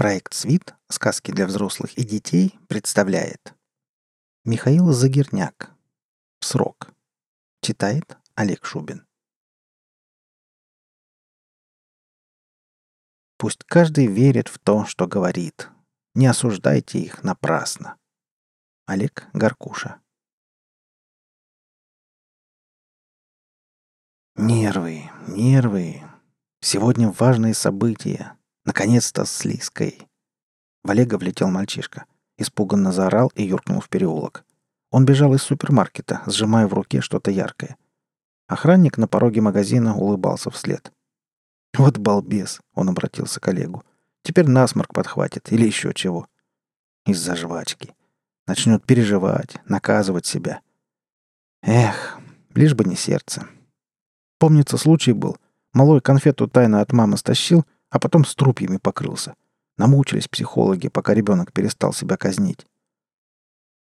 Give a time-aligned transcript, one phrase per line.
[0.00, 0.74] Проект «Свит.
[0.88, 3.54] Сказки для взрослых и детей» представляет
[4.46, 5.76] Михаил Загерняк.
[6.40, 6.90] Срок.
[7.60, 9.06] Читает Олег Шубин.
[13.36, 15.68] Пусть каждый верит в то, что говорит.
[16.14, 17.98] Не осуждайте их напрасно.
[18.86, 20.00] Олег Гаркуша.
[24.36, 26.00] Нервы, нервы.
[26.62, 28.39] Сегодня важные события.
[28.70, 30.06] Наконец-то с Лиской.
[30.84, 32.04] В Олега влетел мальчишка.
[32.38, 34.44] Испуганно заорал и юркнул в переулок.
[34.92, 37.76] Он бежал из супермаркета, сжимая в руке что-то яркое.
[38.46, 40.92] Охранник на пороге магазина улыбался вслед.
[41.76, 43.82] «Вот балбес!»— он обратился к Олегу.
[44.22, 46.28] «Теперь насморк подхватит или еще чего.
[47.06, 47.92] Из-за жвачки.
[48.46, 50.60] Начнет переживать, наказывать себя.
[51.62, 52.20] Эх,
[52.54, 53.48] лишь бы не сердце.
[54.38, 55.38] Помнится, случай был.
[55.72, 59.34] Малой конфету тайно от мамы стащил— а потом с трупьями покрылся.
[59.76, 62.66] Намучились психологи, пока ребенок перестал себя казнить.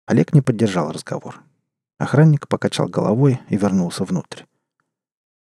[0.06, 1.42] Олег не поддержал разговор.
[1.98, 4.44] Охранник покачал головой и вернулся внутрь.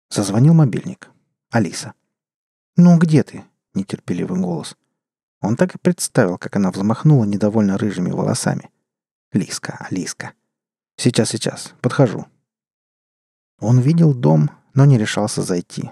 [0.10, 1.10] Зазвонил мобильник.
[1.50, 1.94] Алиса.
[2.78, 3.44] «Ну, где ты?»—
[3.74, 4.76] нетерпеливый голос.
[5.42, 8.70] Он так и представил, как она взмахнула недовольно рыжими волосами.
[9.34, 10.34] «Лиска, Алиска.
[10.96, 11.74] Сейчас, сейчас.
[11.82, 12.26] Подхожу».
[13.60, 15.92] Он видел дом, но не решался зайти.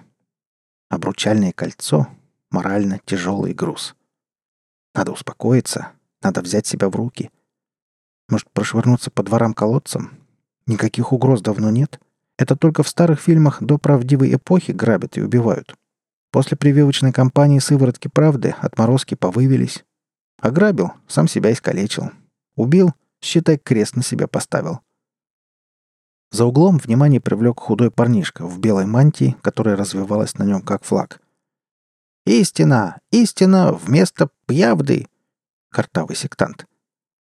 [0.89, 2.07] Обручальное кольцо,
[2.51, 3.95] морально тяжелый груз.
[4.93, 7.31] Надо успокоиться, надо взять себя в руки.
[8.29, 10.11] Может, прошвырнуться по дворам колодцам?
[10.67, 11.99] Никаких угроз давно нет.
[12.37, 15.75] Это только в старых фильмах до правдивой эпохи грабят и убивают.
[16.31, 19.83] После прививочной кампании «Сыворотки правды» отморозки повывелись.
[20.39, 22.11] Ограбил, сам себя искалечил.
[22.55, 24.79] Убил, считай, крест на себя поставил.
[26.31, 31.21] За углом внимание привлек худой парнишка в белой мантии, которая развивалась на нем как флаг.
[32.31, 33.01] Истина!
[33.11, 35.09] Истина вместо пьявды!»
[35.69, 36.65] Картавый сектант.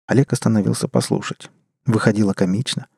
[0.07, 1.51] Олег остановился послушать.
[1.85, 2.89] Выходило комично.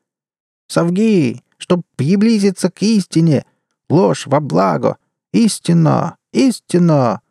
[0.68, 1.42] «Совги!
[1.58, 3.44] Чтоб приблизиться к истине!
[3.88, 4.98] Ложь во благо!
[5.32, 6.16] Истина!
[6.32, 7.22] Истина!»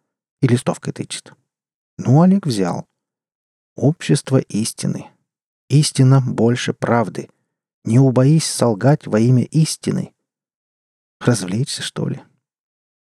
[0.41, 1.31] И листовкой тычет.
[1.97, 2.85] Ну, Олег взял.
[3.77, 5.09] Общество истины.
[5.69, 7.29] Истина больше правды.
[7.85, 10.13] Не убоись солгать во имя истины.
[11.21, 12.21] Развлечься, что ли?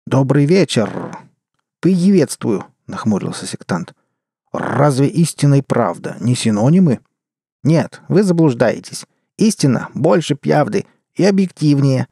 [0.06, 1.25] «Добрый вечер!»
[1.86, 3.94] «Приветствую»,— нахмурился сектант.
[4.52, 6.98] «Разве истина и правда не синонимы?»
[7.62, 9.06] «Нет, вы заблуждаетесь.
[9.36, 12.08] Истина больше пьявды и объективнее».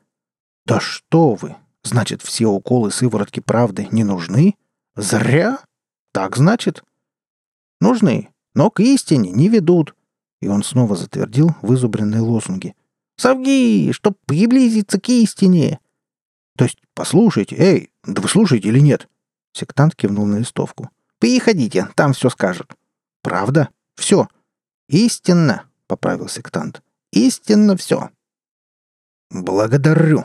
[0.65, 1.57] «Да что вы!
[1.83, 4.55] Значит, все уколы сыворотки правды не нужны?
[4.95, 5.59] Зря?
[6.13, 6.85] Так значит?»
[7.81, 9.97] «Нужны, но к истине не ведут».
[10.41, 12.77] И он снова затвердил вызубренные лозунги.
[13.17, 15.81] «Совги, чтоб приблизиться к истине!»
[16.57, 19.09] «То есть, послушайте, эй, да вы слушаете или нет?»
[19.55, 20.91] Сектант кивнул на листовку.
[21.21, 22.75] «Приходите, там все скажут».
[23.23, 23.71] «Правда?
[23.95, 24.29] Все?»
[24.89, 26.83] «Истинно»,— поправил сектант.
[27.13, 28.11] «Истинно все».
[29.31, 30.25] «Благодарю».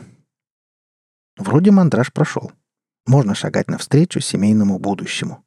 [1.38, 2.52] Вроде мандраж прошел.
[3.06, 5.44] Можно шагать навстречу семейному будущему,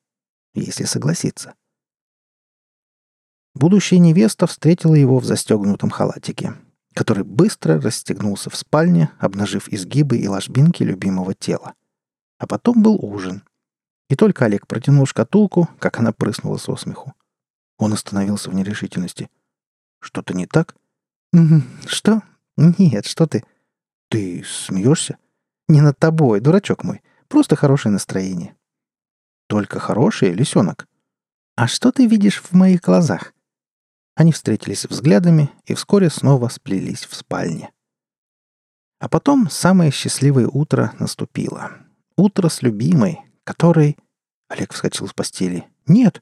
[0.55, 1.53] если согласиться.
[3.53, 6.55] Будущая невеста встретила его в застегнутом халатике,
[6.95, 11.75] который быстро расстегнулся в спальне, обнажив изгибы и ложбинки любимого тела.
[12.39, 13.44] А потом был ужин—
[14.13, 17.16] и только Олег протянул шкатулку, как она прыснула со смеху.
[17.79, 19.28] Он остановился в нерешительности.
[20.01, 20.75] «Что-то не так?»
[21.88, 22.22] «Что?
[22.56, 23.44] Нет, что ты?»
[24.12, 25.18] «Ты смеешься?»
[25.68, 27.01] «Не над тобой, дурачок мой.
[27.28, 28.56] Просто хорошее настроение».
[29.47, 30.88] «Только хорошее, лисенок?»
[31.56, 33.34] «А что ты видишь в моих глазах?»
[34.13, 37.72] Они встретились взглядами и вскоре снова сплелись в спальне.
[39.00, 41.72] А потом самое счастливое утро наступило.
[42.16, 43.97] Утро с любимой, которой...
[44.53, 45.68] Олег вскочил с постели.
[45.88, 46.22] «Нет!»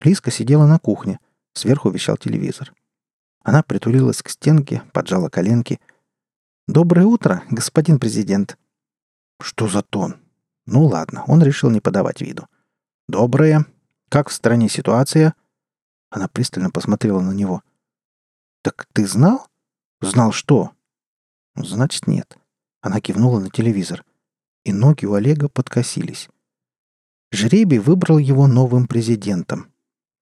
[0.00, 1.18] Лиска сидела на кухне.
[1.54, 2.72] Сверху вещал телевизор.
[3.42, 5.80] Она притулилась к стенке, поджала коленки.
[6.68, 8.56] «Доброе утро, господин президент!»
[9.40, 10.20] «Что за тон?»
[10.66, 12.46] «Ну ладно, он решил не подавать виду».
[13.08, 13.66] «Доброе.
[14.08, 15.34] Как в стране ситуация?»
[16.10, 17.64] Она пристально посмотрела на него.
[18.62, 19.48] «Так ты знал?»
[20.00, 20.70] «Знал что?»
[21.56, 22.38] «Значит, нет».
[22.80, 24.04] Она кивнула на телевизор
[24.64, 26.28] и ноги у Олега подкосились.
[27.32, 29.72] Жребий выбрал его новым президентом.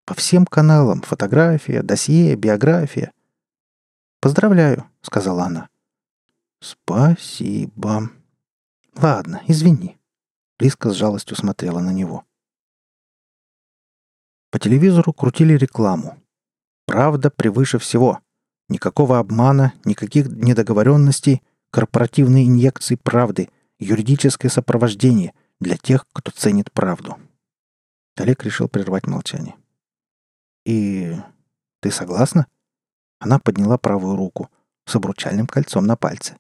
[0.07, 3.13] По всем каналам фотография, досье, биография.
[4.21, 5.69] «Поздравляю»,— сказала она.
[6.61, 8.11] «Спасибо».
[8.95, 9.99] «Ладно, извини».
[10.61, 12.25] Лиска с жалостью смотрела на него.
[14.53, 16.17] По телевизору крутили рекламу.
[16.87, 18.21] «Правда превыше всего.
[18.69, 21.43] Никакого обмана, никаких недоговоренностей,
[21.73, 23.49] корпоративной инъекции правды—
[23.81, 27.19] юридическое сопровождение для тех, кто ценит правду.
[28.17, 29.57] Олег решил прервать молчание.
[30.65, 31.17] «И
[31.81, 32.47] ты согласна?»
[33.19, 34.51] Она подняла правую руку
[34.87, 36.37] с обручальным кольцом на пальце.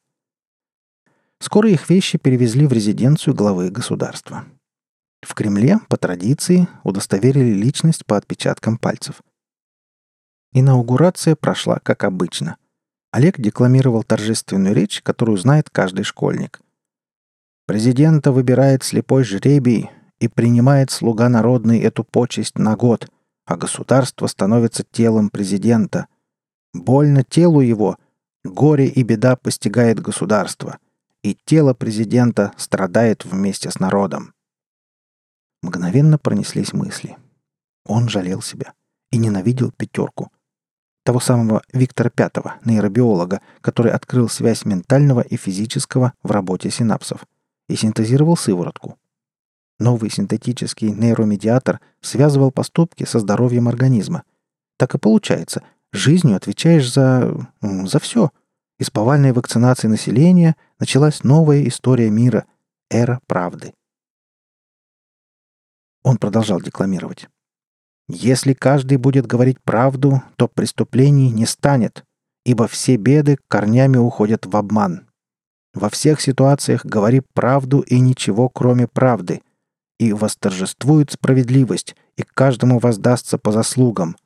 [1.38, 4.44] Скоро их вещи перевезли в резиденцию главы государства.
[5.23, 9.23] В Кремле, по традиции, удостоверили личность по отпечаткам пальцев.
[10.52, 12.56] Инаугурация прошла как обычно.
[13.12, 16.61] Олег декламировал торжественную речь, которую знает каждый школьник.
[17.70, 23.08] Президента выбирает слепой жребий, и принимает слуга народный эту почесть на год,
[23.46, 26.08] а государство становится телом президента.
[26.75, 27.96] Больно телу его,
[28.43, 30.78] горе и беда постигает государство,
[31.22, 34.34] и тело президента страдает вместе с народом.
[35.62, 37.19] Мгновенно пронеслись мысли.
[37.87, 38.73] Он жалел себя
[39.12, 40.32] и ненавидел пятерку.
[41.05, 47.25] Того самого Виктора Пятого, нейробиолога, который открыл связь ментального и физического в работе синапсов–
[47.70, 48.99] и синтезировал сыворотку.
[49.78, 54.25] Новый синтетический нейромедиатор связывал поступки со здоровьем организма.
[54.76, 55.62] Так и получается,
[55.93, 57.49] жизнью отвечаешь за...
[57.62, 58.31] за все.
[58.78, 62.44] Из повальной вакцинации населения началась новая история мира–
[62.90, 63.73] эра правды.
[66.02, 67.28] Он продолжал декламировать.
[68.08, 72.05] «Если каждый будет говорить правду, то преступлений не станет,
[72.44, 75.09] ибо все беды корнями уходят в обман.
[75.75, 79.43] Во всех ситуациях говори правду и ничего, кроме правды.
[79.99, 84.17] И восторжествует справедливость, и каждому воздастся по заслугам.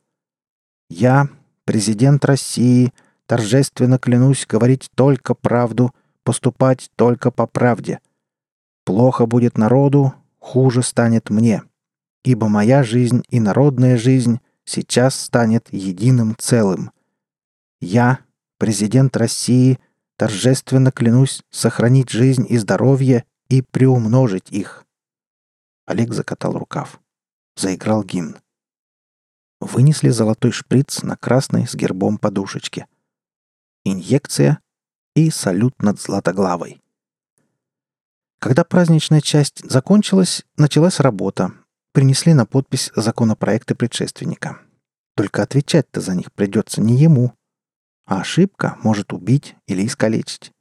[0.88, 1.29] Я,
[1.64, 2.93] президент России,
[3.26, 8.00] торжественно клянусь говорить только правду, поступать только по правде.
[8.85, 11.62] Плохо будет народу, хуже станет мне.
[12.25, 16.90] Ибо моя жизнь и народная жизнь сейчас станет единым целым.
[17.81, 18.20] Я,
[18.58, 19.79] президент России,
[20.25, 24.87] Торжественно клянусь сохранить жизнь и здоровье и приумножить их.
[25.85, 26.99] Олег закатал рукав.
[27.56, 28.38] Заиграл гимн.
[29.61, 32.87] Вынесли золотой шприц на красной с гербом подушечке.
[33.85, 34.61] Инъекция
[35.15, 36.81] и салют над Златоглавой.
[38.38, 41.53] Когда праздничная часть закончилась, началась работа.
[41.93, 44.59] Принесли на подпись законопроекты предшественника.
[45.17, 47.35] Только отвечать-то за них придется не ему,
[48.06, 50.52] а ошибка может убить или искалечить.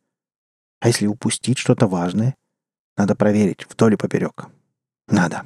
[0.79, 2.35] А если упустить что-то важное?
[2.97, 4.47] Надо проверить, вдоль и поперек.
[5.07, 5.43] Надо.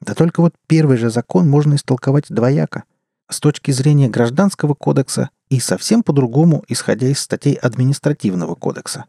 [0.00, 2.84] Да только вот первый же закон можно истолковать двояко.
[3.30, 9.04] С точки зрения Гражданского кодекса и совсем по-другому, исходя из статей Административного кодекса.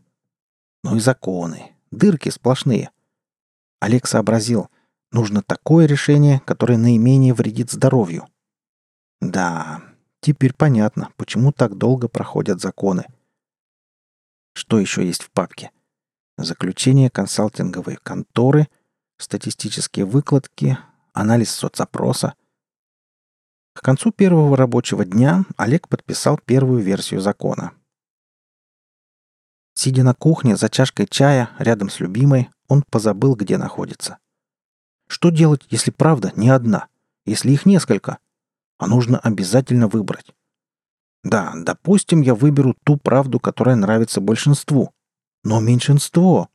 [0.84, 1.72] Ну и законы.
[1.92, 2.92] Дырки сплошные.
[3.80, 4.70] Олег сообразил,
[5.12, 8.28] нужно такое решение, которое наименее вредит здоровью.
[9.22, 9.82] Да,
[10.22, 13.06] Теперь понятно, почему так долго проходят законы.
[14.54, 15.72] Что еще есть в папке?
[16.38, 18.68] Заключение консалтинговой конторы,
[19.18, 20.78] статистические выкладки,
[21.14, 22.34] анализ соцопроса.
[23.74, 27.74] К концу первого рабочего дня Олег подписал первую версию закона.
[29.74, 34.18] Сидя на кухне за чашкой чая рядом с любимой, он позабыл, где находится.
[35.08, 36.88] Что делать, если правда не одна?
[37.26, 38.20] Если их несколько?
[38.80, 40.34] А нужно обязательно выбрать.
[41.24, 44.92] Да, допустим, я выберу ту правду, которая нравится большинству.
[45.44, 46.50] Но меньшинство.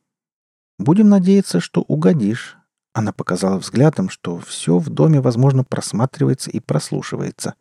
[0.77, 2.57] Будем надеяться, что угодишь.
[2.93, 7.55] Она показала взглядом, что все в доме, возможно, просматривается и прослушивается.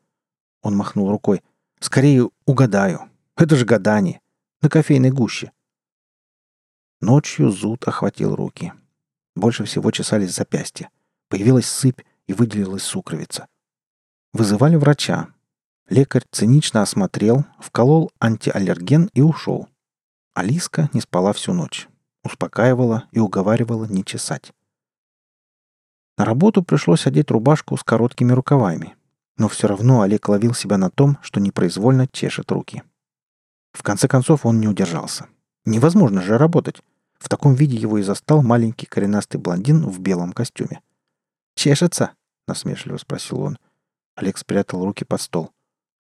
[0.63, 1.43] Он махнул рукой.
[1.79, 3.11] Скорее угадаю.
[3.37, 4.21] Это же гадание.
[4.63, 5.53] На кофейной гуще.
[7.03, 8.73] Ночью зуд охватил руки.
[9.37, 10.89] Больше всего чесались запястья.
[11.29, 13.47] Появилась сыпь и выделилась сукровица.
[14.35, 15.29] Вызывали врача.
[15.89, 19.69] Лекарь цинично осмотрел, вколол антиаллерген и ушел.
[20.35, 21.89] Алиска не спала всю ночь.
[22.25, 24.53] Успокаивала и уговаривала не чесать.
[26.19, 28.97] На работу пришлось одеть рубашку с короткими рукавами.
[29.37, 32.83] Но все равно Олег ловил себя на том, что непроизвольно чешет руки.
[33.73, 35.29] В конце концов он не удержался.
[35.65, 36.83] Невозможно же работать.
[37.21, 40.81] В таком виде его и застал маленький коренастый блондин в белом костюме.
[41.55, 42.15] «Чешется?»—
[42.49, 43.59] насмешливо спросил он.—
[44.17, 45.51] Олег спрятал руки под стол.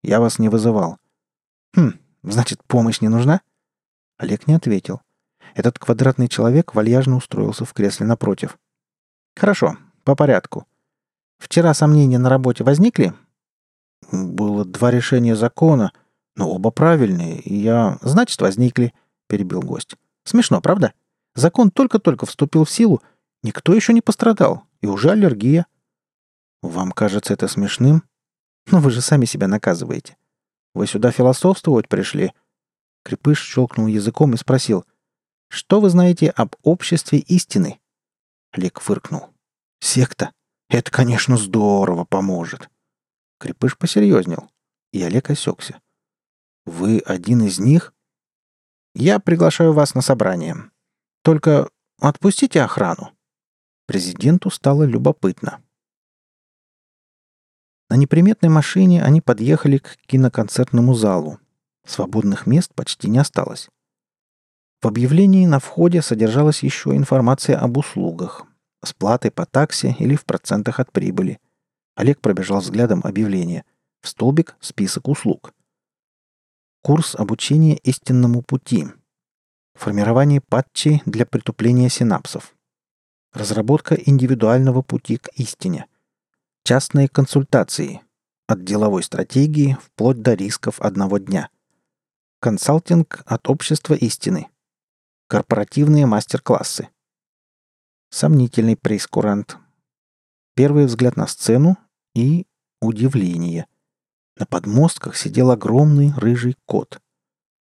[0.03, 0.99] «Я вас не вызывал».
[1.75, 1.93] «Хм,
[2.23, 3.41] значит, помощь не нужна?»
[4.19, 5.01] Олег не ответил.
[5.55, 8.59] Этот квадратный человек вальяжно устроился в кресле напротив.
[9.37, 10.67] «Хорошо, по порядку.
[11.39, 13.15] Вчера сомнения на работе возникли?»
[14.11, 15.93] «Было два решения закона,
[16.37, 18.93] но оба правильные, и я...» «Значит, возникли»,—
[19.29, 19.97] перебил гость.
[20.25, 20.93] «Смешно, правда?
[21.35, 23.03] Закон только-только вступил в силу,
[23.43, 25.67] никто еще не пострадал, и уже аллергия.
[26.63, 28.05] Вам кажется это смешным?
[28.67, 30.17] Но вы же сами себя наказываете.
[30.75, 32.33] Вы сюда философствовать пришли?»
[33.05, 34.85] Крепыш щелкнул языком и спросил.
[35.49, 37.81] «Что вы знаете об обществе истины?»
[38.53, 39.31] Олег фыркнул.
[39.81, 40.33] «Секта.
[40.69, 42.71] Это, конечно, здорово поможет.
[43.39, 44.51] Крепыш посерьезнел,
[44.93, 45.81] и Олег осекся.
[46.65, 47.93] Вы один из них?
[48.95, 50.71] Я приглашаю вас на собрание.
[51.23, 51.69] Только
[52.01, 53.13] отпустите охрану.
[53.87, 55.63] Президенту стало любопытно.
[57.93, 61.39] На неприметной машине они подъехали к киноконцертному залу.
[61.87, 63.69] Свободных мест почти не осталось.
[64.81, 68.47] В объявлении на входе содержалась еще информация об услугах.
[68.83, 71.39] С платой по такси или в процентах от прибыли.
[71.95, 73.63] Олег пробежал взглядом объявление.
[74.01, 75.53] В столбик список услуг.
[76.81, 78.87] Курс обучения истинному пути.
[79.75, 82.55] Формирование патчей для притупления синапсов.
[83.35, 85.85] Разработка индивидуального пути к истине.
[86.65, 88.03] Частные консультации.
[88.47, 91.51] От деловой стратегии вплоть до рисков одного дня.
[92.41, 94.47] Консалтинг от общества истины.
[95.27, 96.89] Корпоративные мастер-классы.
[98.11, 99.57] Сомнительный прейскурант.
[100.55, 101.79] Первый взгляд на сцену
[102.15, 102.47] и
[102.81, 103.67] удивление.
[104.37, 107.01] На подмостках сидел огромный рыжий кот.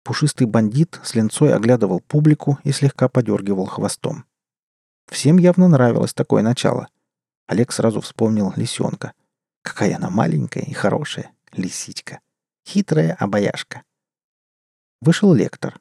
[0.06, 4.24] Пушистый бандит с ленцой оглядывал публику и слегка подергивал хвостом.
[5.12, 6.88] Всем явно нравилось такое начало.
[7.48, 9.14] Олег сразу вспомнил лисенка.
[9.62, 12.20] Какая она маленькая и хорошая, лисичка.
[12.68, 13.84] Хитрая обаяшка.
[15.02, 15.80] Вышел лектор.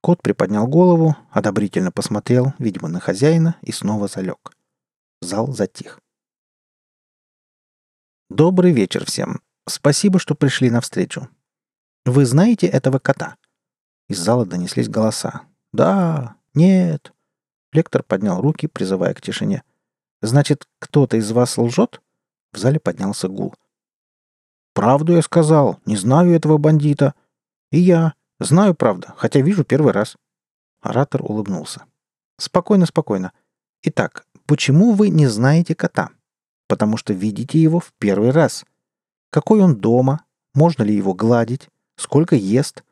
[0.00, 4.52] Кот приподнял голову, одобрительно посмотрел, видимо, на хозяина и снова залег.
[5.20, 6.00] Зал затих.
[8.30, 9.40] «Добрый вечер всем.
[9.66, 11.28] Спасибо, что пришли навстречу.
[12.04, 13.36] Вы знаете этого кота?»
[14.08, 15.42] Из зала донеслись голоса.
[15.72, 17.12] «Да, нет».
[17.72, 19.62] Лектор поднял руки, призывая к тишине.
[20.20, 22.00] «Значит, кто-то из вас лжет?»
[22.52, 23.54] В зале поднялся гул.
[24.74, 25.80] «Правду я сказал.
[25.86, 27.14] Не знаю этого бандита.
[27.70, 28.14] И я.
[28.40, 30.16] Знаю, правда, хотя вижу первый раз».
[30.80, 31.84] Оратор улыбнулся.
[32.38, 33.32] «Спокойно, спокойно.
[33.82, 36.10] Итак, почему вы не знаете кота?
[36.66, 38.64] Потому что видите его в первый раз.
[39.30, 40.24] Какой он дома?
[40.54, 41.68] Можно ли его гладить?
[41.96, 42.82] Сколько ест?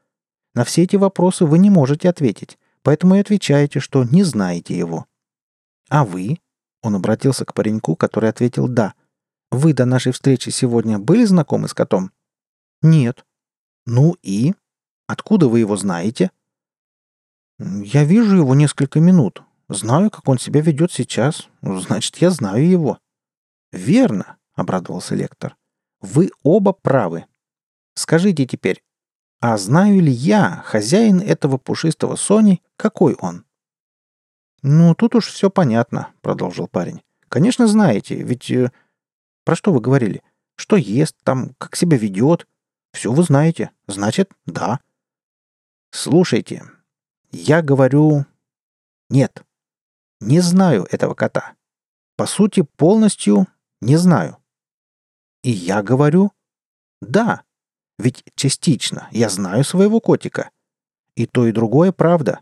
[0.55, 5.07] На все эти вопросы вы не можете ответить, поэтому и отвечаете, что не знаете его.
[5.89, 6.39] А вы?
[6.87, 8.95] Он обратился к пареньку, который ответил «да».
[9.51, 12.13] Вы до нашей встречи сегодня были знакомы с котом?
[12.81, 13.27] Нет.
[13.87, 14.55] Ну и?
[15.09, 16.31] Откуда вы его знаете?
[17.59, 19.43] Я вижу его несколько минут.
[19.69, 21.49] Знаю, как он себя ведет сейчас.
[21.61, 23.01] Значит, я знаю его.
[23.73, 25.57] Верно, обрадовался лектор.
[26.01, 27.27] Вы оба правы.
[27.95, 28.85] Скажите теперь,
[29.41, 33.46] а знаю ли я, хозяин этого пушистого Сони, какой он?
[34.69, 37.01] Ну, тут уж все понятно, продолжил парень.
[37.29, 38.51] Конечно, знаете, ведь...
[38.51, 38.73] Э,
[39.45, 40.25] про что вы говорили?
[40.57, 42.49] Что ест там, как себя ведет?
[42.93, 43.71] Все вы знаете.
[43.87, 44.81] Значит, да.
[45.93, 46.65] Слушайте,
[47.31, 48.27] я говорю...
[49.09, 49.45] Нет.
[50.21, 51.55] Не знаю этого кота.
[52.17, 53.47] По сути, полностью
[53.81, 54.39] не знаю.
[55.45, 56.33] И я говорю...
[57.01, 57.45] Да.
[58.01, 60.51] Ведь частично я знаю своего котика.
[61.15, 62.41] И то, и другое правда.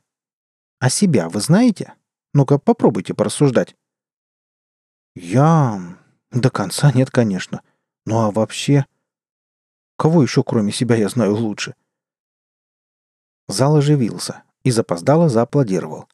[0.78, 1.92] А себя вы знаете?
[2.34, 3.76] Ну-ка, попробуйте порассуждать.
[5.14, 5.98] Я...
[6.32, 7.62] До конца нет, конечно.
[8.04, 8.86] Ну а вообще...
[9.96, 11.76] Кого еще, кроме себя, я знаю лучше?
[13.46, 16.08] Зал оживился и запоздало зааплодировал.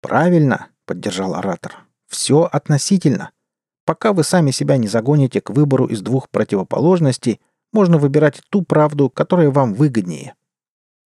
[0.00, 1.86] «Правильно»,— поддержал оратор.
[2.06, 3.32] «Все относительно.
[3.84, 7.40] Пока вы сами себя не загоните к выбору из двух противоположностей,
[7.72, 10.34] можно выбирать ту правду, которая вам выгоднее».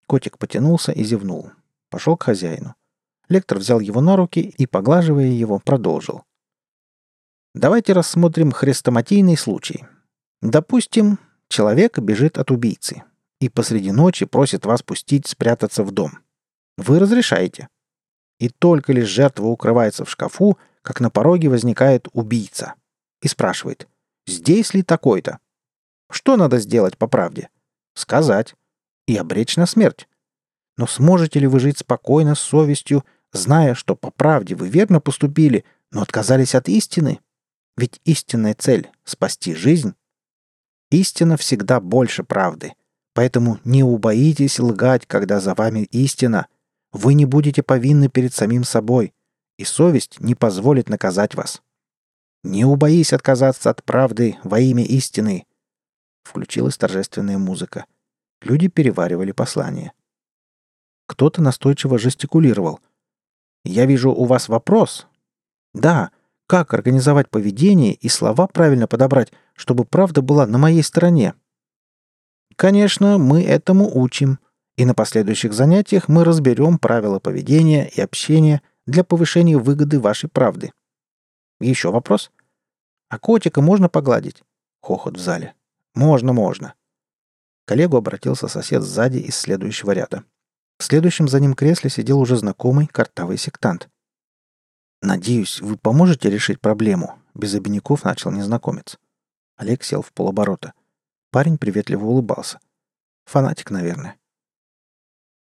[0.06, 1.50] Котик потянулся и зевнул.
[1.90, 2.76] Пошел к хозяину.
[3.28, 6.24] Лектор взял его на руки и, поглаживая его, продолжил.
[7.54, 9.84] Давайте рассмотрим хрестоматийный случай.
[10.42, 11.18] Допустим,
[11.48, 13.02] человек бежит от убийцы
[13.40, 16.20] и посреди ночи просит вас пустить спрятаться в дом.
[16.76, 17.68] Вы разрешаете.
[18.38, 22.74] И только лишь жертва укрывается в шкафу, как на пороге возникает убийца
[23.20, 23.88] и спрашивает,
[24.26, 25.38] здесь ли такой-то?
[26.10, 27.50] Что надо сделать по правде?
[27.94, 28.54] Сказать.
[29.06, 30.06] И обречь на смерть.
[30.76, 35.64] Но сможете ли вы жить спокойно, с совестью, зная, что по правде вы верно поступили,
[35.90, 37.20] но отказались от истины?
[37.76, 39.94] Ведь истинная цель— спасти жизнь.
[40.90, 42.74] Истина всегда больше правды.
[43.14, 46.46] Поэтому не убоитесь лгать, когда за вами истина.
[46.92, 49.12] Вы не будете повинны перед самим собой,
[49.58, 51.62] и совесть не позволит наказать вас.
[52.44, 55.46] Не убоись отказаться от правды во имя истины.
[56.22, 57.86] Включилась торжественная музыка.
[58.40, 59.92] Люди переваривали послание.
[61.06, 62.80] Кто-то настойчиво жестикулировал.
[63.68, 65.06] «Я вижу у вас вопрос».
[65.74, 66.10] «Да,
[66.46, 71.34] как организовать поведение и слова правильно подобрать, чтобы правда была на моей стороне?»
[72.56, 74.38] Конечно, мы этому учим,
[74.78, 80.72] и на последующих занятиях мы разберем правила поведения и общения для повышения выгоды вашей правды.
[81.60, 82.30] Еще вопрос?
[83.10, 84.42] А котика можно погладить?»
[84.80, 85.54] Хохот в зале.
[85.94, 86.72] «Можно, можно».
[87.66, 90.24] К коллегу обратился сосед сзади из следующего ряда.
[90.78, 93.88] В следующем за ним кресле сидел уже знакомый картавый сектант.
[95.02, 98.98] «Надеюсь, вы поможете решить проблему?» Без обиняков начал незнакомец.
[99.56, 100.72] Олег сел в полоборота.
[101.30, 102.58] Парень приветливо улыбался.
[103.26, 104.16] Фанатик, наверное.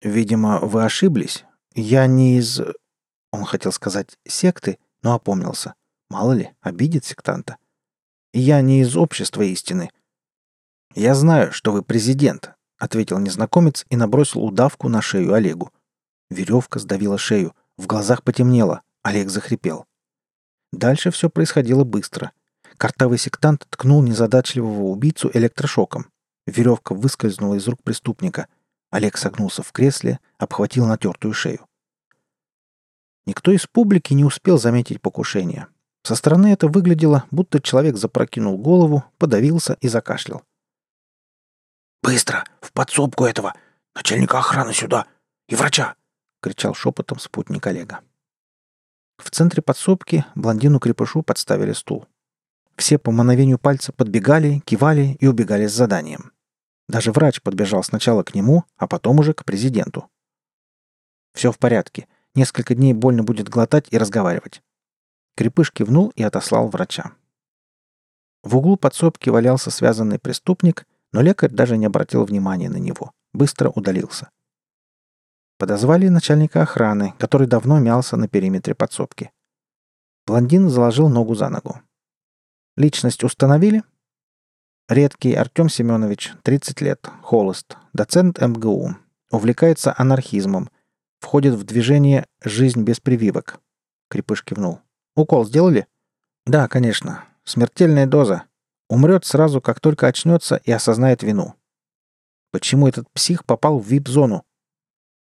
[0.02, 1.46] «Видимо, вы ошиблись.
[1.74, 2.62] Я не из...»
[3.32, 5.74] Он хотел сказать «секты», но опомнился.
[6.10, 7.58] Мало ли, обидит сектанта.
[8.34, 9.90] «Я не из общества истины.
[10.94, 15.72] «Я знаю, что вы президент»,— ответил незнакомец и набросил удавку на шею Олегу.
[16.32, 19.86] Веревка сдавила шею, в глазах потемнело, Олег захрипел.
[20.72, 22.32] Дальше все происходило быстро.
[22.78, 26.08] Картавый сектант ткнул незадачливого убийцу электрошоком.
[26.48, 28.48] Веревка выскользнула из рук преступника.
[28.90, 31.68] Олег согнулся в кресле, обхватил натертую шею.
[33.28, 35.68] Никто из публики не успел заметить покушение.
[36.02, 40.42] Со стороны это выглядело, будто человек запрокинул голову, подавился и закашлял.
[42.02, 42.44] «Быстро!
[42.62, 43.54] В подсобку этого!
[43.94, 45.06] Начальника охраны сюда!
[45.48, 45.96] И врача!»—
[46.42, 48.02] кричал шепотом спутник Олега.
[49.18, 52.08] В центре подсобки блондину-крепышу подставили стул.
[52.76, 56.32] Все по мановению пальца подбегали, кивали и убегали с заданием.
[56.88, 60.10] Даже врач подбежал сначала к нему, а потом уже к президенту.
[61.34, 62.08] «Все в порядке.
[62.34, 64.64] Несколько дней больно будет глотать и разговаривать».
[65.36, 67.12] Крепыш кивнул и отослал врача.
[68.44, 73.12] В углу подсобки валялся связанный преступник, но лекарь даже не обратил внимания на него.
[73.34, 74.30] Быстро удалился.
[75.58, 79.32] Подозвали начальника охраны, который давно мялся на периметре подсобки.
[80.26, 81.82] Блондин заложил ногу за ногу.
[82.78, 83.84] Личность установили?
[84.90, 88.96] Редкий Артем Семенович, 30 лет, холост, доцент МГУ.
[89.30, 90.70] Увлекается анархизмом.
[91.20, 93.60] Входит в движение «Жизнь без прививок».
[94.10, 94.80] Крепыш кивнул.
[95.16, 95.88] «Укол сделали?»
[96.46, 97.24] «Да, конечно.
[97.44, 98.44] Смертельная доза.
[98.92, 101.56] Умрет сразу, как только очнется и осознает вину.
[102.52, 104.44] Почему этот псих попал в вип-зону?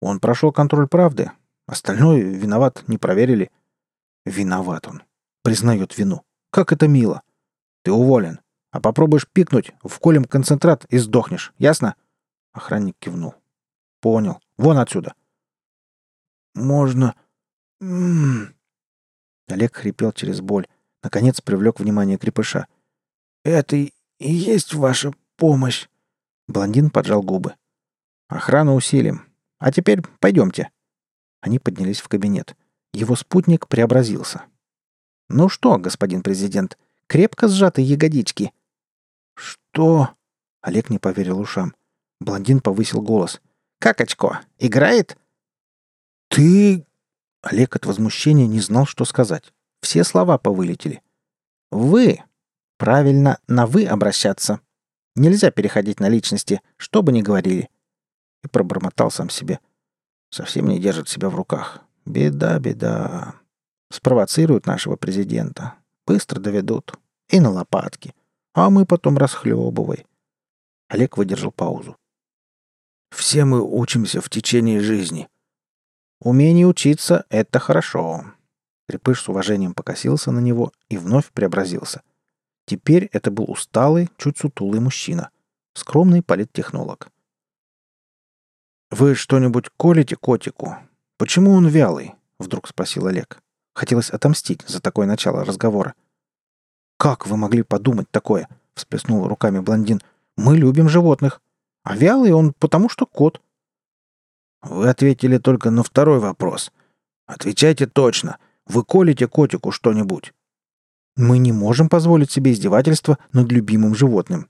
[0.03, 1.31] Он прошел контроль правды.
[1.67, 3.51] Остальное виноват не проверили.
[4.27, 5.03] Виноват он.
[5.43, 6.27] Признает вину.
[6.51, 7.23] Как это мило.
[7.85, 8.41] Ты уволен.
[8.71, 11.55] А попробуешь пикнуть, вколем концентрат и сдохнешь.
[11.57, 11.97] Ясно?
[12.53, 13.35] Охранник кивнул.
[14.03, 14.43] Понял.
[14.59, 15.15] Вон отсюда.
[16.55, 17.15] Можно...
[17.81, 18.55] М-м-м.
[19.49, 20.67] Олег хрипел через боль.
[21.03, 22.67] Наконец привлек внимание крепыша.
[23.45, 25.89] Это и есть ваша помощь.
[26.49, 27.55] Блондин поджал губы.
[28.29, 29.27] Охрану усилим.
[29.59, 30.71] А теперь пойдемте.
[31.41, 32.57] Они поднялись в кабинет.
[32.93, 34.45] Его спутник преобразился.
[35.29, 38.53] Ну что, господин президент, крепко сжаты ягодички.
[39.35, 40.11] Что?
[40.61, 41.75] Олег не поверил ушам.
[42.21, 43.41] Блондин повысил голос.
[43.79, 44.41] Как очко?
[44.59, 45.19] Играет?
[46.29, 46.87] Ты...
[47.43, 49.53] Олег от возмущения не знал, что сказать.
[49.83, 51.03] Все слова повылетели.
[51.71, 52.23] «Вы
[52.77, 54.61] Правильно на «вы» обращаться.
[55.15, 57.71] Нельзя переходить на личности, что бы ни говорили.
[58.43, 59.61] И пробормотал сам себе.
[60.31, 61.81] Совсем не держит себя в руках.
[62.05, 63.37] Беда, беда.
[63.91, 65.75] Спровоцируют нашего президента.
[66.07, 66.99] Быстро доведут.
[67.29, 68.13] И на лопатки.
[68.55, 70.05] А мы потом расхлебывай.
[70.89, 71.97] Олег выдержал паузу.
[73.11, 75.29] Все мы учимся в течение жизни.
[76.21, 78.25] Умение учиться— это хорошо.
[78.89, 82.03] Крепыш с уважением покосился на него и вновь преобразился—
[82.67, 85.31] Теперь это был усталый, чуть сутулый мужчина.
[85.75, 87.09] Скромный политтехнолог.
[88.91, 90.77] «Вы что-нибудь колите котику?
[91.19, 93.43] Почему он вялый?»— вдруг спросил Олег.
[93.75, 95.95] Хотелось отомстить за такое начало разговора.
[96.97, 100.01] «Как вы могли подумать такое?»— всплеснул руками блондин.
[100.37, 101.43] «Мы любим животных.
[101.83, 103.43] А вялый он потому, что кот».
[104.63, 106.73] «Вы ответили только на второй вопрос.
[107.27, 108.39] Отвечайте точно.
[108.67, 110.33] Вы колите котику что-нибудь?»
[111.17, 114.49] Мы не можем позволить себе издевательства над любимым животным.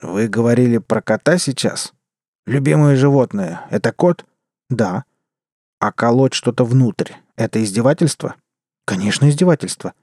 [0.00, 1.92] Вы говорили про кота сейчас?
[2.44, 4.26] Любимое животное— это кот?
[4.68, 5.04] Да.
[5.78, 8.36] А колоть что-то внутрь— это издевательство?
[8.84, 9.94] Конечно, издевательство.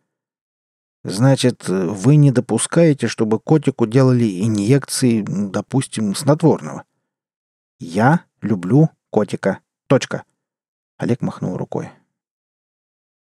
[1.04, 6.84] Значит, вы не допускаете, чтобы котику делали инъекции, допустим, снотворного?
[7.80, 9.60] Я люблю котика.
[9.88, 10.24] Точка.
[10.98, 11.90] Олег махнул рукой.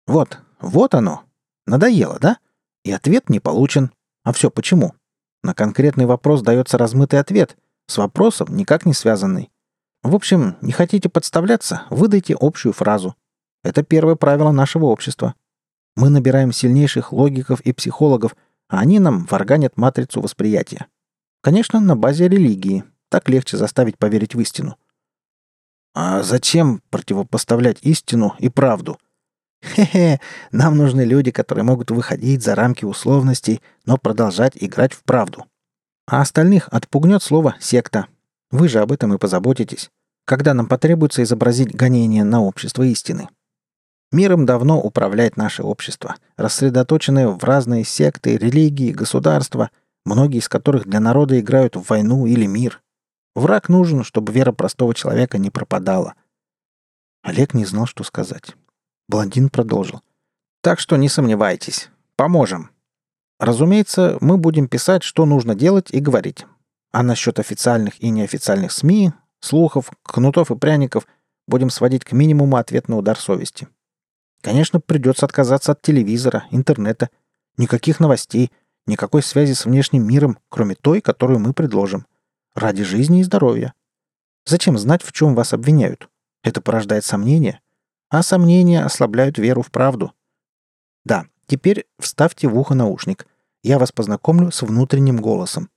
[0.05, 1.23] Вот, вот оно,
[1.65, 2.37] Надоело, да?
[2.83, 3.91] И ответ не получен.
[4.23, 4.93] А все почему?
[5.43, 9.51] На конкретный вопрос дается размытый ответ, с вопросом никак не связанный.
[10.01, 13.15] В общем, не хотите подставляться, выдайте общую фразу.
[13.63, 15.35] Это первое правило нашего общества.
[15.95, 18.35] Мы набираем сильнейших логиков и психологов,
[18.67, 20.87] а они нам варганят матрицу восприятия.
[21.41, 22.83] Конечно, на базе религии.
[23.09, 24.77] Так легче заставить поверить в истину.
[25.93, 28.97] А зачем противопоставлять истину и правду?
[29.63, 30.19] Хе-хе,
[30.51, 35.45] нам нужны люди, которые могут выходить за рамки условностей, но продолжать играть в правду.
[36.05, 38.07] А остальных отпугнет слово «секта».
[38.51, 39.89] Вы же об этом и позаботитесь,
[40.25, 43.29] когда нам потребуется изобразить гонение на общество истины.
[44.11, 49.71] Миром давно управляет наше общество, рассредоточенное в разные секты, религии, государства,
[50.05, 52.81] многие из которых для народа играют в войну или мир.
[53.33, 56.13] Враг нужен, чтобы вера простого человека не пропадала.
[57.23, 58.55] Олег не знал, что сказать.
[59.13, 60.01] Блондин продолжил.
[60.63, 61.91] Так что не сомневайтесь.
[62.15, 62.71] Поможем.
[63.39, 66.47] Разумеется, мы будем писать, что нужно делать и говорить.
[66.91, 71.05] А насчет официальных и неофициальных СМИ, слухов, кнутов и пряников
[71.47, 73.67] будем сводить к минимуму ответ на удар совести.
[74.41, 77.11] Конечно, придется отказаться от телевизора, интернета.
[77.57, 78.51] Никаких новостей,
[78.87, 82.07] никакой связи с внешним миром, кроме той, которую мы предложим.
[82.55, 83.75] Ради жизни и здоровья.
[84.47, 86.09] Зачем знать, в чем вас обвиняют?
[86.41, 87.61] Это порождает сомнения.
[88.13, 90.13] А сомнения ослабляют веру в правду.
[91.03, 93.25] Да, теперь вставьте в ухо наушник.
[93.63, 95.71] Я вас познакомлю с внутренним голосом.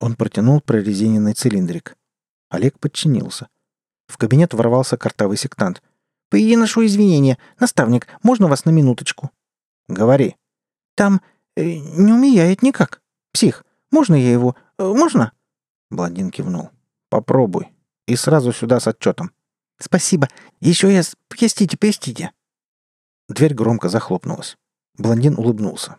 [0.00, 1.98] Он протянул прорезиненный цилиндрик.
[2.48, 3.48] Олег подчинился.
[4.06, 5.82] В кабинет ворвался картавый сектант.
[6.30, 7.36] «Приношу извинения.
[7.60, 9.30] Наставник, можно вас на минуточку?»
[9.88, 10.36] «Говори».
[10.94, 11.20] «Там
[11.54, 13.02] э, не умеет никак.
[13.32, 13.66] Псих.
[13.90, 14.56] Можно я его?
[14.78, 15.32] Э, можно?»
[15.90, 16.70] Блондин кивнул.
[17.10, 17.68] «Попробуй.
[18.06, 19.35] И сразу сюда с отчетом».
[19.78, 20.28] «Спасибо.
[20.60, 21.02] Еще я...
[21.28, 22.32] Простите, простите».
[23.28, 24.56] Дверь громко захлопнулась.
[24.96, 25.96] Блондин улыбнулся.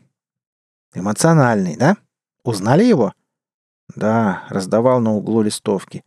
[0.94, 1.98] Эмоциональный, да?
[2.44, 3.14] Узнали его?
[3.96, 6.04] Да, раздавал на углу листовки.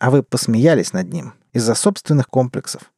[0.00, 2.92] А вы посмеялись над ним из-за собственных комплексов.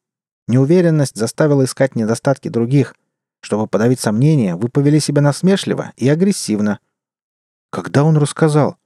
[0.49, 2.95] Неуверенность заставила искать недостатки других.
[3.41, 6.81] Чтобы подавить сомнения, вы повели себя насмешливо и агрессивно.
[7.71, 8.77] Когда он рассказал?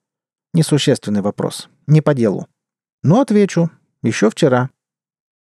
[0.52, 1.68] Несущественный вопрос.
[1.86, 2.48] Не по делу.
[3.02, 3.70] Но отвечу.
[4.02, 4.70] Еще вчера.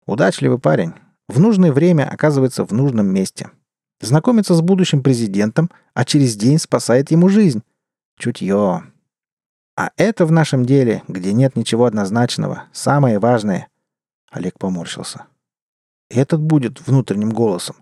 [0.06, 0.94] Удачливый парень.
[1.28, 3.50] В нужное время оказывается в нужном месте.
[4.00, 7.62] Знакомится с будущим президентом, а через день спасает ему жизнь.
[8.18, 8.84] Чутье.
[9.76, 13.68] А это в нашем деле, где нет ничего однозначного, самое важное.
[14.30, 15.26] Олег поморщился.
[16.08, 17.76] Этот будет внутренним голосом.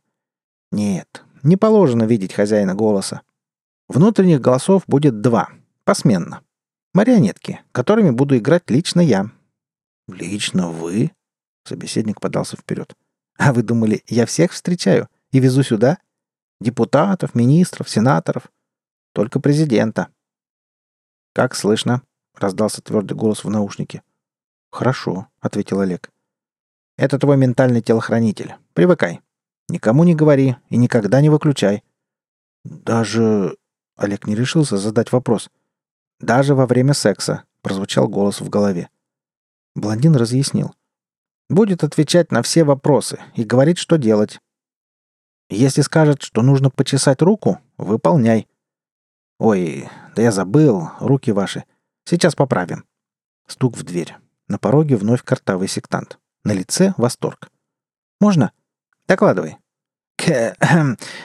[0.72, 3.22] Нет, не положено видеть хозяина голоса.
[3.88, 5.50] Внутренних голосов будет два,
[5.84, 6.40] посменно.
[6.94, 9.30] Марионетки, которыми буду играть лично я.
[10.08, 11.12] Лично вы?
[11.64, 12.94] Собеседник подался вперед.
[13.36, 15.98] А вы думали, я всех встречаю и везу сюда?
[16.60, 18.50] Депутатов, министров, сенаторов.
[19.12, 20.08] Только президента.
[21.34, 22.02] «Как слышно?»—
[22.36, 24.02] раздался твердый голос в наушнике.
[24.70, 26.10] «Хорошо»,— ответил Олег.
[26.96, 28.54] «Это твой ментальный телохранитель.
[28.72, 29.20] Привыкай.
[29.68, 31.82] Никому не говори и никогда не выключай».
[32.64, 33.56] «Даже...»—
[33.96, 35.50] Олег не решился задать вопрос.
[36.20, 38.88] «Даже во время секса»,— прозвучал голос в голове.
[39.74, 40.72] Блондин разъяснил.
[41.48, 44.40] «Будет отвечать на все вопросы и говорить, что делать.
[45.50, 48.48] Если скажет, что нужно почесать руку, выполняй.
[49.38, 51.64] Ой, да я забыл, руки ваши.
[52.04, 52.84] Сейчас поправим.
[53.46, 54.16] Стук в дверь.
[54.48, 56.18] На пороге вновь картавый сектант.
[56.44, 57.50] На лице восторг.
[58.20, 58.52] Можно?
[59.06, 59.58] Докладывай.
[60.16, 60.54] К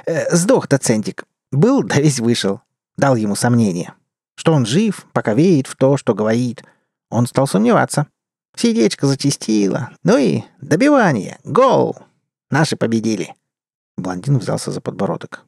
[0.05, 1.25] э, сдох доцентик.
[1.51, 2.61] Был, да весь вышел.
[2.97, 3.93] Дал ему сомнение.
[4.35, 6.63] Что он жив, пока верит в то, что говорит.
[7.09, 8.07] Он стал сомневаться.
[8.55, 9.91] Сердечко зачистило.
[10.03, 11.39] Ну и добивание.
[11.43, 11.97] Гол.
[12.49, 13.35] Наши победили.
[13.97, 15.45] Блондин взялся за подбородок.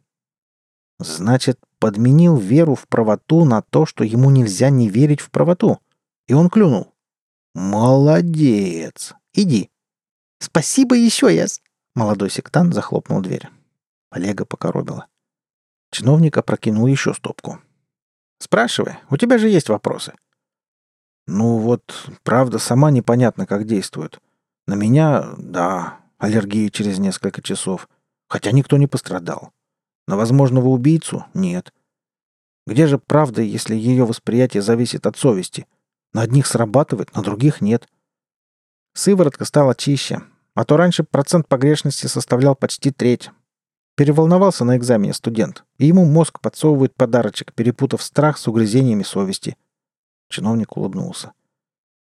[0.99, 5.79] Значит, подменил веру в правоту на то, что ему нельзя не верить в правоту.
[6.27, 6.93] И он клюнул.
[7.53, 9.13] Молодец.
[9.33, 9.69] Иди.
[10.39, 11.61] Спасибо еще, Яс.
[11.95, 13.49] Молодой сектант захлопнул дверь.
[14.09, 15.07] Олега покоробило.
[15.91, 17.59] Чиновник опрокинул еще стопку.
[18.39, 20.13] «Спрашивай, у тебя же есть вопросы».
[21.27, 24.19] «Ну вот, правда, сама непонятно, как действует.
[24.67, 27.89] На меня, да, аллергия через несколько часов.
[28.27, 29.51] Хотя никто не пострадал.
[30.07, 31.73] На возможного убийцу— нет.
[32.65, 35.67] Где же правда, если ее восприятие зависит от совести?
[36.13, 37.87] На одних срабатывает, на других нет.
[38.93, 40.21] Сыворотка стала чище,
[40.53, 43.31] а то раньше процент погрешности составлял почти треть.
[43.95, 49.57] Переволновался на экзамене студент, и ему мозг подсовывает подарочек, перепутав страх с угрызениями совести.
[50.31, 51.33] Чиновник улыбнулся.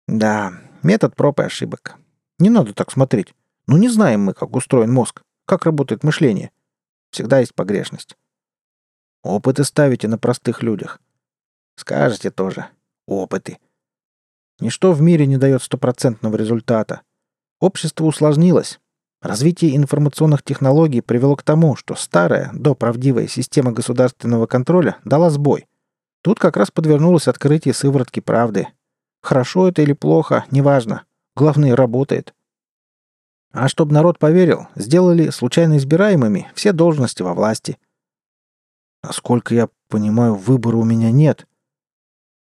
[0.09, 1.97] Да, метод проб и ошибок.
[2.41, 3.33] Не надо так смотреть.
[3.69, 5.23] Ну не знаем мы, как устроен мозг.
[5.47, 6.51] Как работает мышление?
[7.13, 8.17] Всегда есть погрешность.
[9.23, 11.01] Опыты ставите на простых людях.
[11.77, 12.67] Скажете тоже.
[13.07, 13.59] Опыты.
[14.59, 17.03] Ничто в мире не дает стопроцентного результата.
[17.61, 18.81] Общество усложнилось.
[19.23, 25.67] Развитие информационных технологий привело к тому, что старая, доправдивая система государственного контроля дала сбой.
[26.27, 28.67] Тут как раз подвернулось открытие сыворотки правды.
[29.23, 31.05] Хорошо это или плохо, неважно.
[31.37, 32.35] Главное, работает.
[33.53, 37.79] А чтобы народ поверил, сделали случайно избираемыми все должности во власти.
[39.05, 41.47] Насколько я понимаю, выбора у меня нет.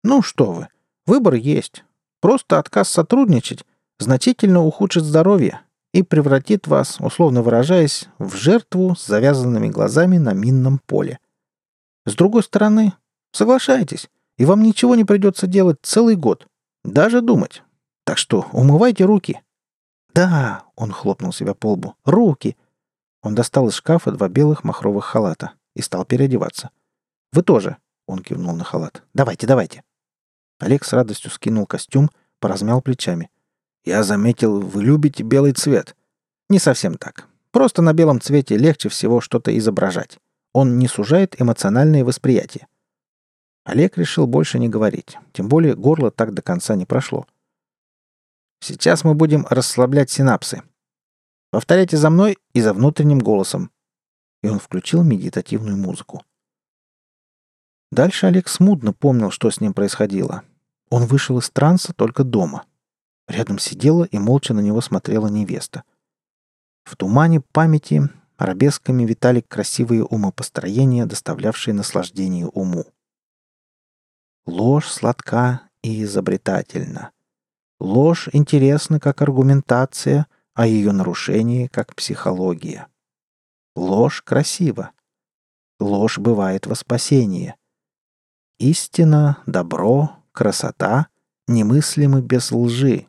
[0.03, 0.69] Ну что вы,
[1.05, 1.85] выбор есть.
[2.23, 3.67] Просто отказ сотрудничать
[3.99, 5.61] значительно ухудшит здоровье
[5.93, 11.19] и превратит вас, условно выражаясь, в жертву с завязанными глазами на минном поле.
[12.07, 12.95] С другой стороны,
[13.33, 16.47] соглашайтесь, и вам ничего не придется делать целый год.
[16.85, 17.63] Даже думать.
[18.05, 19.41] Так что умывайте руки.
[20.15, 21.95] Да, он хлопнул себя по лбу.
[22.05, 22.57] Руки.
[23.23, 26.71] Он достал из шкафа два белых махровых халата и стал переодеваться.
[27.33, 29.03] Вы тоже, он кивнул на халат.
[29.13, 29.83] Давайте, давайте.
[30.59, 32.11] Олег с радостью скинул костюм,
[32.41, 33.31] поразмял плечами.
[33.85, 35.95] Я заметил, вы любите белый цвет.
[36.49, 37.29] Не совсем так.
[37.51, 40.19] Просто на белом цвете легче всего что-то изображать.
[40.53, 42.67] Он не сужает эмоциональное восприятие.
[43.69, 47.27] Олег решил больше не говорить, тем более горло так до конца не прошло.
[48.61, 50.63] Сейчас мы будем расслаблять синапсы.
[51.51, 53.71] Повторяйте за мной и за внутренним голосом.
[54.43, 56.25] И он включил медитативную музыку.
[57.93, 60.45] Дальше Олег смутно помнил, что с ним происходило.
[60.89, 62.65] Он вышел из транса только дома.
[63.27, 65.85] Рядом сидела и молча на него смотрела невеста.
[66.85, 72.87] В тумане памяти арабесками витали красивые умопостроения, доставлявшие наслаждение уму.
[74.49, 77.13] Ложь сладка и изобретательна.
[77.81, 82.89] Ложь интересна как аргументация, а ее нарушение как психология.
[83.77, 84.93] Ложь красива.
[85.79, 87.57] Ложь бывает во спасение.
[88.59, 91.09] Истина, добро, красота
[91.47, 93.07] немыслимы без лжи.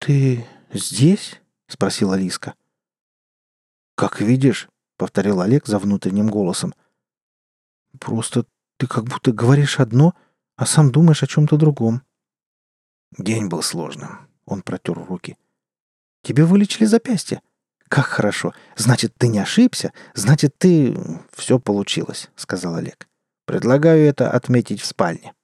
[0.00, 2.54] «Ты здесь?»— спросила Лиска.
[3.94, 6.74] «Как видишь»,— повторил Олег за внутренним голосом.
[7.98, 8.44] «Просто
[8.78, 10.14] ты как будто говоришь одно,
[10.56, 12.02] а сам думаешь о чем-то другом».
[13.18, 14.28] День был сложным.
[14.44, 15.36] Он протер руки.
[16.22, 17.40] «Тебе вылечили запястье?»
[17.88, 18.52] «Как хорошо.
[18.76, 19.92] Значит, ты не ошибся.
[20.14, 20.96] Значит, ты...
[21.32, 23.08] Все получилось»,— сказал Олег.
[23.44, 25.34] «Предлагаю это отметить в спальне».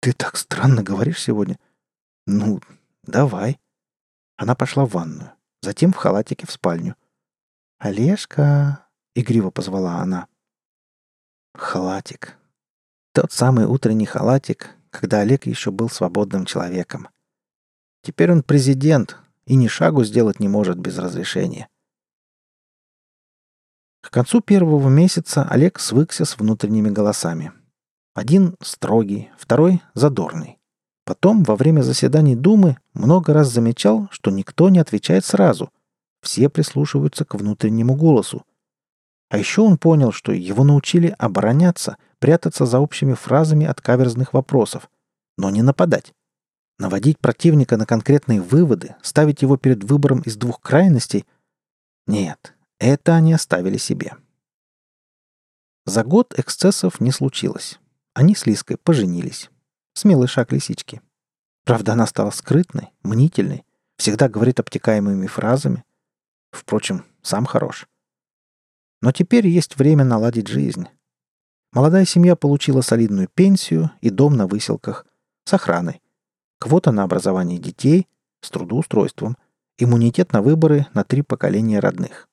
[0.00, 1.58] «Ты так странно говоришь сегодня».
[2.26, 2.60] «Ну,
[3.04, 3.58] давай».
[4.36, 6.96] Она пошла в ванную, затем в халатике в спальню.
[7.78, 10.28] «Олежка!»— игриво позвала она.
[11.56, 12.36] Халатик.
[13.12, 17.08] Тот самый утренний халатик, когда Олег еще был свободным человеком.
[18.02, 21.68] Теперь он президент, и ни шагу сделать не может без разрешения.
[24.00, 27.52] К концу первого месяца Олег свыкся с внутренними голосами.
[28.14, 30.58] Один строгий, второй задорный.
[31.04, 35.70] Потом, во время заседаний Думы, много раз замечал, что никто не отвечает сразу.
[36.20, 38.44] Все прислушиваются к внутреннему голосу.
[39.30, 44.90] А еще он понял, что его научили обороняться, прятаться за общими фразами от каверзных вопросов,
[45.36, 46.12] но не нападать.
[46.78, 51.26] Наводить противника на конкретные выводы, ставить его перед выбором из двух крайностей—
[52.06, 54.16] нет, это они оставили себе.
[55.86, 57.78] За год эксцессов не случилось.
[58.12, 59.50] Они с Лиской поженились.
[59.94, 61.00] Смелый шаг лисички.
[61.64, 63.64] Правда, она стала скрытной, мнительной,
[63.96, 65.84] всегда говорит обтекаемыми фразами.
[66.50, 67.86] Впрочем, сам хорош.
[69.04, 70.88] Но теперь есть время наладить жизнь.
[71.74, 75.04] Молодая семья получила солидную пенсию и дом на выселках
[75.44, 76.00] с охраной
[76.58, 78.08] квота на образование детей
[78.40, 79.36] с трудоустройством,
[79.76, 82.30] иммунитет на выборы на три поколения родных.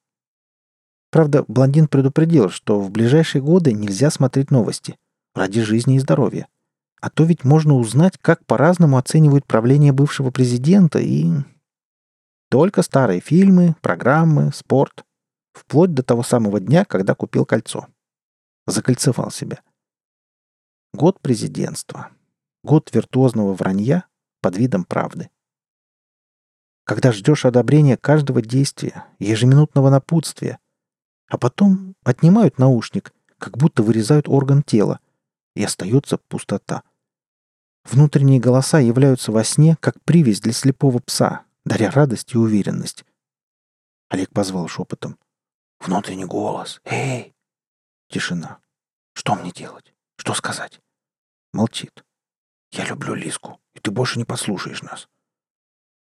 [1.10, 4.96] Правда, блондин предупредил, что в ближайшие годы нельзя смотреть новости
[5.36, 6.48] ради жизни и здоровья.
[7.02, 11.32] А то ведь можно узнать, как по-разному оценивают правление бывшего президента и...
[12.50, 15.04] Только старые фильмы, программы, спорт.
[15.54, 17.88] Вплоть до того самого дня, когда купил кольцо.
[18.68, 19.62] Закольцевал себя.
[20.94, 22.12] Год президентства.
[22.64, 24.06] Год виртуозного вранья
[24.42, 25.30] под видом правды.
[26.84, 30.60] Когда ждешь одобрения каждого действия, ежеминутного напутствия,
[31.28, 35.00] а потом отнимают наушник, как будто вырезают орган тела,
[35.56, 36.84] и остается пустота.
[37.84, 43.06] Внутренние голоса являются во сне, как привязь для слепого пса, даря радость и уверенность.
[44.10, 45.18] Олег позвал шепотом.
[45.82, 46.80] «Внутренний голос!
[46.86, 47.34] Эй!»
[48.08, 48.60] Тишина.
[49.14, 49.96] «Что мне делать?
[50.16, 50.80] Что сказать?»
[51.54, 52.06] Молчит.
[52.72, 55.10] «Я люблю Лиску, и ты больше не послушаешь нас».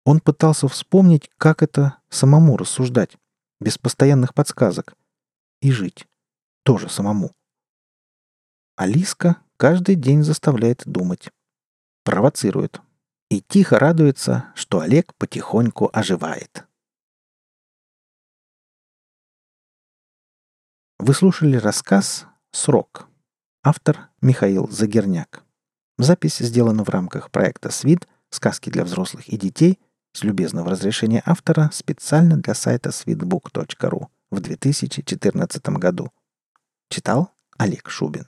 [0.06, 3.18] Он пытался вспомнить, как это самому рассуждать,
[3.60, 4.96] без постоянных подсказок,
[5.62, 6.08] и жить.
[6.64, 7.34] Тоже самому.
[8.78, 11.30] А Лиска каждый день заставляет думать.
[12.06, 12.80] Провоцирует.
[13.30, 16.67] И тихо радуется, что Олег потихоньку оживает.
[21.00, 23.08] Вы слушали рассказ «Срок».
[23.64, 25.44] Автор Михаил Загерняк.
[25.98, 28.08] Запись сделана в рамках проекта «СВИД.
[28.30, 29.80] Сказки для взрослых и детей»
[30.14, 36.12] С любезного разрешения автора специально для сайта sweetbook.ru в 2014 году.
[36.90, 38.26] Читал Олег Шубин.